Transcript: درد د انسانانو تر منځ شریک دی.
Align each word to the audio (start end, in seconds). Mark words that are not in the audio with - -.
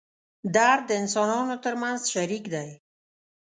درد 0.55 0.81
د 0.87 0.91
انسانانو 1.01 1.55
تر 1.65 1.73
منځ 1.81 1.99
شریک 2.13 2.43
دی. 2.53 2.69